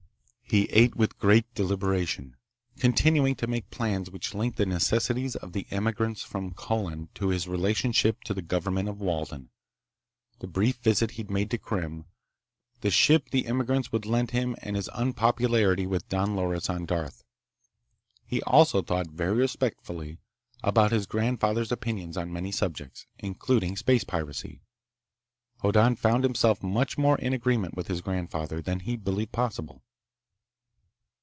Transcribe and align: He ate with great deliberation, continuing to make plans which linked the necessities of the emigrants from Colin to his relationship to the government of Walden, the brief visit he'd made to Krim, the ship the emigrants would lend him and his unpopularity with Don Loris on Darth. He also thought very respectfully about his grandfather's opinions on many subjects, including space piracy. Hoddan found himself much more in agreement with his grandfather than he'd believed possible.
He 0.51 0.65
ate 0.71 0.97
with 0.97 1.17
great 1.17 1.45
deliberation, 1.55 2.35
continuing 2.77 3.35
to 3.35 3.47
make 3.47 3.69
plans 3.71 4.11
which 4.11 4.33
linked 4.33 4.57
the 4.57 4.65
necessities 4.65 5.37
of 5.37 5.53
the 5.53 5.65
emigrants 5.71 6.23
from 6.23 6.51
Colin 6.53 7.07
to 7.15 7.29
his 7.29 7.47
relationship 7.47 8.21
to 8.25 8.33
the 8.33 8.41
government 8.41 8.89
of 8.89 8.99
Walden, 8.99 9.49
the 10.39 10.47
brief 10.47 10.75
visit 10.79 11.11
he'd 11.11 11.31
made 11.31 11.49
to 11.51 11.57
Krim, 11.57 12.03
the 12.81 12.89
ship 12.91 13.29
the 13.29 13.45
emigrants 13.45 13.93
would 13.93 14.05
lend 14.05 14.31
him 14.31 14.57
and 14.61 14.75
his 14.75 14.89
unpopularity 14.93 15.87
with 15.87 16.09
Don 16.09 16.35
Loris 16.35 16.69
on 16.69 16.85
Darth. 16.85 17.23
He 18.25 18.41
also 18.43 18.81
thought 18.81 19.07
very 19.11 19.37
respectfully 19.37 20.17
about 20.63 20.91
his 20.91 21.05
grandfather's 21.05 21.71
opinions 21.71 22.17
on 22.17 22.33
many 22.33 22.51
subjects, 22.51 23.07
including 23.19 23.77
space 23.77 24.03
piracy. 24.03 24.59
Hoddan 25.59 25.95
found 25.95 26.25
himself 26.25 26.61
much 26.61 26.97
more 26.97 27.17
in 27.19 27.31
agreement 27.31 27.77
with 27.77 27.87
his 27.87 28.01
grandfather 28.01 28.61
than 28.61 28.81
he'd 28.81 29.05
believed 29.05 29.31
possible. 29.31 29.83